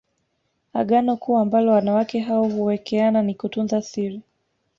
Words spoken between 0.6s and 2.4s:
Agano kuu ambalo wanawake